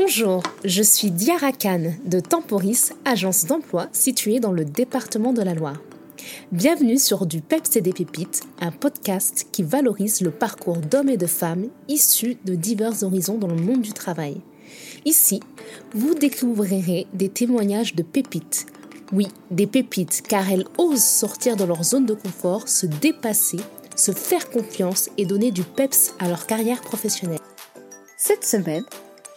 [0.00, 5.54] Bonjour, je suis Diara Khan de Temporis, agence d'emploi située dans le département de la
[5.54, 5.82] Loire.
[6.52, 11.16] Bienvenue sur Du Peps et des Pépites, un podcast qui valorise le parcours d'hommes et
[11.16, 14.40] de femmes issus de divers horizons dans le monde du travail.
[15.04, 15.40] Ici,
[15.94, 18.66] vous découvrirez des témoignages de pépites.
[19.12, 23.58] Oui, des pépites, car elles osent sortir de leur zone de confort, se dépasser,
[23.96, 27.40] se faire confiance et donner du peps à leur carrière professionnelle.
[28.16, 28.84] Cette semaine,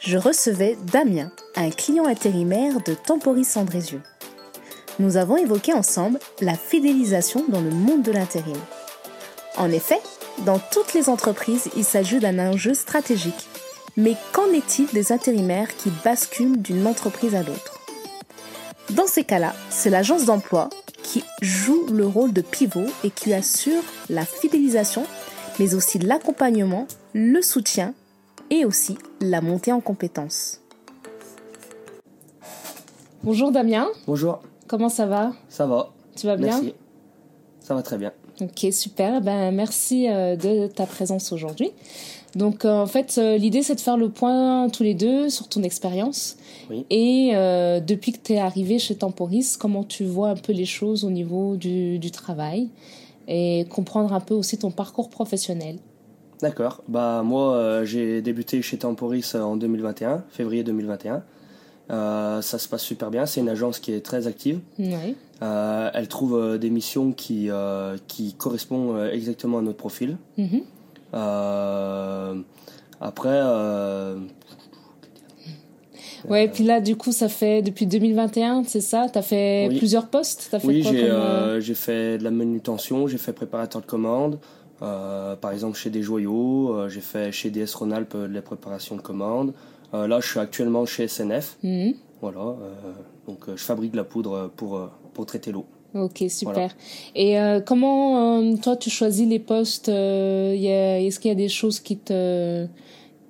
[0.02, 4.02] je recevais Damien, un client intérimaire de Temporis Andrézieux.
[5.00, 8.58] Nous avons évoqué ensemble la fidélisation dans le monde de l'intérim.
[9.58, 10.00] En effet,
[10.40, 13.48] dans toutes les entreprises, il s'agit d'un enjeu stratégique.
[13.96, 17.80] Mais qu'en est-il des intérimaires qui basculent d'une entreprise à l'autre?
[18.90, 20.70] Dans ces cas-là, c'est l'agence d'emploi
[21.04, 25.04] qui joue le rôle de pivot et qui assure la fidélisation,
[25.60, 27.94] mais aussi l'accompagnement, le soutien
[28.52, 30.62] et aussi la montée en compétences.
[33.24, 33.88] Bonjour Damien.
[34.05, 34.41] Bonjour.
[34.68, 35.34] Comment ça va?
[35.49, 35.91] Ça va.
[36.16, 36.62] Tu vas bien?
[36.62, 36.74] Merci.
[37.60, 38.12] Ça va très bien.
[38.41, 39.22] Ok, super.
[39.22, 41.72] Ben, merci euh, de ta présence aujourd'hui.
[42.35, 45.48] Donc, euh, en fait, euh, l'idée, c'est de faire le point tous les deux sur
[45.48, 46.38] ton expérience.
[46.70, 46.85] Oui.
[46.90, 47.34] Et
[47.85, 51.10] depuis que tu es arrivé chez Temporis, comment tu vois un peu les choses au
[51.10, 52.70] niveau du, du travail
[53.27, 55.77] et comprendre un peu aussi ton parcours professionnel?
[56.42, 56.84] D'accord.
[56.88, 61.24] Bah moi, j'ai débuté chez Temporis en 2021, février 2021.
[61.92, 63.26] Euh, ça se passe super bien.
[63.26, 64.59] C'est une agence qui est très active.
[64.80, 65.16] Oui.
[65.42, 67.50] Euh, elle trouve euh, des missions qui,
[68.08, 70.18] qui correspondent exactement à notre profil.
[70.38, 70.62] Mhm.
[73.02, 73.42] après.
[76.30, 79.08] Ouais, puis là, du coup, ça fait depuis 2021, c'est ça?
[79.12, 79.78] Tu as fait Oui.
[79.78, 80.50] plusieurs postes?
[80.52, 83.81] T'as fait oui, quoi j'ai comme, euh, j'ai fait de la manutention, j'ai fait préparateur
[83.81, 84.38] de commandes.
[84.81, 88.41] Euh, par exemple, chez des joyaux, euh, j'ai fait chez DS Rhône-Alpes euh, de la
[88.41, 89.53] préparation de commandes.
[89.94, 91.57] Euh, là, je suis actuellement chez SNF.
[91.63, 91.94] mhm.
[92.22, 92.56] Voilà,
[93.28, 94.79] donc je fabrique de la poudre pour,
[95.11, 95.66] pour traiter l'eau.
[95.95, 96.53] Ok, super.
[96.53, 96.69] Voilà.
[97.16, 102.67] Et comment toi tu choisis les postes Est-ce qu'il y a des choses qui te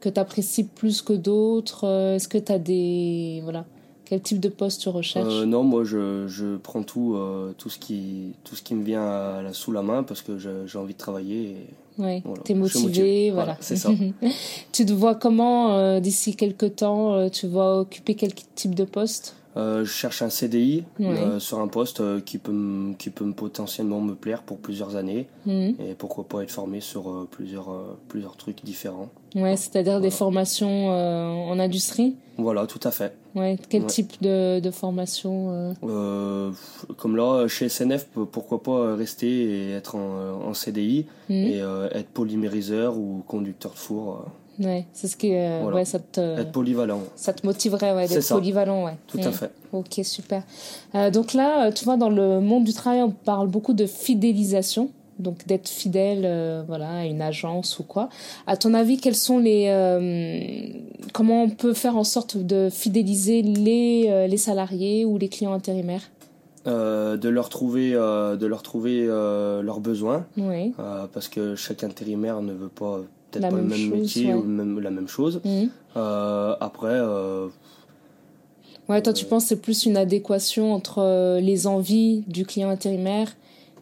[0.01, 3.63] que t'apprécies plus que d'autres Est-ce que tu as des voilà
[4.11, 7.69] quel type de poste tu recherches Euh, non, moi je, je prends tout, euh, tout,
[7.69, 10.77] ce qui, tout ce qui me vient à la- sous la main parce que j'ai
[10.77, 11.51] envie de travailler.
[11.51, 12.41] et Ouais, voilà.
[12.43, 13.31] t'es motivé, motivé.
[13.31, 13.45] voilà.
[13.53, 13.89] Voilà, c'est ça.
[14.73, 19.37] tu te vois comment euh, d'ici quelques temps Tu vas occuper quel type de poste
[19.55, 23.99] je cherche un CDI euh, sur un poste euh, qui, peut qui peut me potentiellement
[24.01, 25.75] me plaire pour plusieurs années Mhm.
[25.79, 29.09] et pourquoi pas être formé sur euh, plusieurs, euh, plusieurs trucs différents.
[29.35, 32.15] Ouais, c'est-à-dire des formations euh, en industrie?
[32.37, 33.13] Voilà, tout à fait.
[33.35, 33.87] Ouais, quel Ouais.
[33.87, 35.73] type de, de formation euh?
[35.83, 36.51] Euh,
[36.97, 41.35] comme là, chez SNF, pourquoi pas rester et être en, en CDI Mhm.
[41.35, 44.25] et euh, être polymériseur ou conducteur de four,
[44.59, 45.77] Ouais, c'est ce qui euh, Voilà.
[45.77, 47.01] ouais, ça te être polyvalent.
[47.15, 48.93] Ça te motiverait ouais, d'être polyvalent, ouais.
[49.07, 49.51] Tout à fait.
[49.71, 50.43] Ok, super.
[50.95, 53.85] Euh, donc là, euh, tu vois, dans le monde du travail, on parle beaucoup de
[53.85, 54.89] fidélisation,
[55.19, 58.09] donc d'être fidèle, euh, voilà, à une agence ou quoi.
[58.45, 60.75] À ton avis, quels sont les,
[61.13, 66.03] comment on peut faire en sorte de fidéliser les les salariés ou les clients intérimaires?
[66.67, 70.73] Euh, de leur trouver, euh, de leur trouver euh, leurs besoins, Oui.
[71.11, 72.99] parce que chaque intérimaire ne veut pas
[73.31, 74.33] peut-être pas le même chose, métier ouais.
[74.33, 75.41] ou même, la même chose.
[75.43, 75.69] Mhm.
[75.97, 77.47] Euh, après, euh,
[78.89, 82.69] Ouais, toi, tu penses que c'est plus une adéquation entre euh, les envies du client
[82.69, 83.29] intérimaire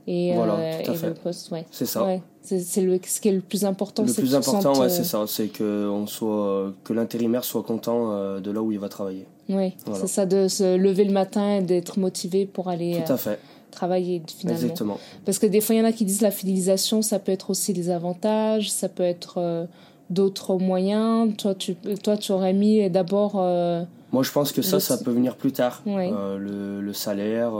[0.05, 1.07] et, Voilà, euh, tout à et fait.
[1.07, 1.65] le poste, ouais.
[1.71, 2.03] c'est ça.
[2.03, 4.03] Ouais, c'est ce qui est le plus important.
[4.03, 7.63] Le plus important, sentes, ouais, euh, c'est ça, c'est que on soit, que l'intérimaire soit
[7.63, 9.25] content euh, de là où il va travailler.
[9.49, 10.01] Oui, Voilà.
[10.01, 13.17] c'est ça de se lever le matin et d'être motivé pour aller Tout euh, à
[13.17, 13.39] fait,
[13.71, 14.61] travailler finalement.
[14.61, 14.97] exactement.
[15.25, 17.49] Parce que des fois, il y en a qui disent la fidélisation, ça peut être
[17.49, 19.65] aussi des avantages, ça peut être euh,
[20.09, 21.35] d'autres moyens.
[21.37, 23.33] Toi, tu, toi, tu aurais mis d'abord.
[23.37, 25.81] euh, Moi, je pense que ça, Le- ça peut venir plus tard.
[25.85, 27.51] Le, le salaire,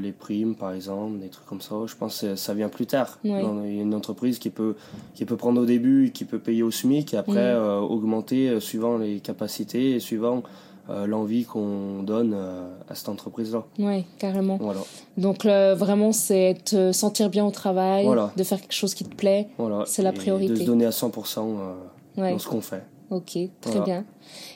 [0.00, 1.74] les primes, par exemple, des trucs comme ça.
[1.86, 3.18] Je pense que ça vient plus tard.
[3.24, 3.38] Il y a
[3.82, 4.74] une entreprise qui peut,
[5.14, 9.20] qui peut prendre au début, qui peut payer au SMIC, et après augmenter suivant les
[9.20, 10.42] capacités et suivant
[10.90, 13.64] euh, l'envie qu'on donne euh, à cette entreprise-là.
[13.78, 14.56] ouais, carrément.
[14.60, 14.80] Voilà.
[15.16, 18.32] Donc, euh, vraiment, c'est te sentir bien au travail, Voilà.
[18.36, 19.48] de faire quelque chose qui te plaît.
[19.58, 19.84] voilà.
[19.86, 20.52] C'est la Et priorité.
[20.54, 21.74] De se donner à 100% euh,
[22.20, 22.32] Ouais.
[22.32, 22.82] dans ce qu'on fait.
[23.10, 24.04] Ok, très bien.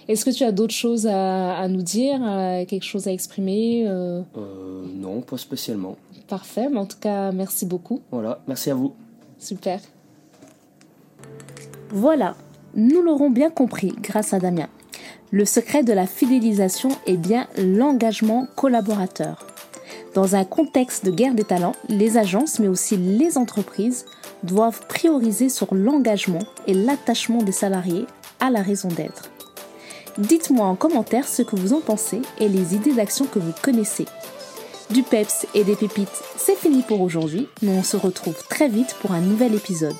[0.09, 3.85] Est-ce que tu as d'autres choses à, à nous dire, euh, quelque chose à exprimer
[3.87, 5.97] non, pas spécialement.
[6.29, 8.01] Parfait, mais en tout cas, merci beaucoup.
[8.11, 8.41] Voilà.
[8.47, 8.93] Merci à vous.
[9.39, 9.81] Super.
[11.91, 12.35] Voilà,
[12.75, 14.69] nous l'aurons bien compris grâce à Damien.
[15.33, 19.47] Le secret de la fidélisation est bien l'engagement collaborateur.
[20.13, 24.07] Dans un contexte de guerre des talents, les agences, mais aussi les entreprises,
[24.43, 28.07] doivent prioriser sur l'engagement et l'attachement des salariés
[28.41, 29.31] à la raison d'être.
[30.19, 34.07] Dites-moi en commentaire ce que vous en pensez et les idées d'action que vous connaissez.
[34.91, 38.97] Du peps et des pépites, c'est fini pour aujourd'hui, mais on se retrouve très vite
[39.01, 39.95] pour un nouvel épisode.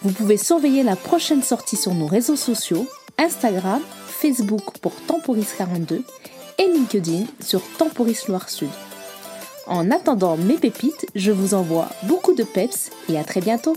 [0.00, 2.86] Vous pouvez surveiller la prochaine sortie sur nos réseaux sociaux,
[3.18, 3.82] Instagram,
[4.20, 6.02] Facebook pour Temporis42
[6.58, 8.68] et LinkedIn sur Temporis Loire Sud.
[9.68, 13.76] En attendant mes pépites, je vous envoie beaucoup de peps et à très bientôt.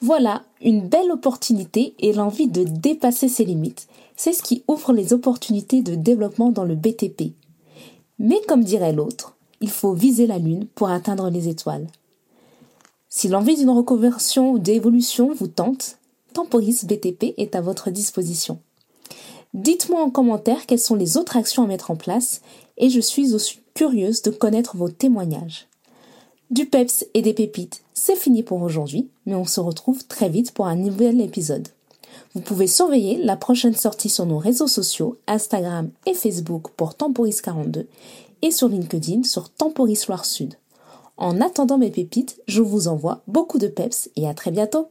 [0.00, 3.88] Voilà, une belle opportunité et l'envie de dépasser ses limites.
[4.16, 7.32] C'est ce qui ouvre les opportunités de développement dans le BTP.
[8.18, 11.88] Mais comme dirait l'autre, il faut viser la Lune pour atteindre les étoiles.
[13.08, 15.98] Si l'envie d'une reconversion ou d'évolution vous tente,
[16.34, 18.60] Temporis BTP est à votre disposition.
[19.54, 22.42] Dites-moi en commentaire quelles sont les autres actions à mettre en place
[22.76, 25.67] et je suis aussi curieuse de connaître vos témoignages.
[26.50, 30.52] Du peps et des pépites, c'est fini pour aujourd'hui, mais on se retrouve très vite
[30.52, 31.68] pour un nouvel épisode.
[32.34, 37.84] Vous pouvez surveiller la prochaine sortie sur nos réseaux sociaux, Instagram et Facebook pour Temporis42
[38.40, 40.54] et sur LinkedIn sur Temporis Loire Sud.
[41.18, 44.88] En attendant mes pépites, je vous envoie beaucoup de peps et à très bientôt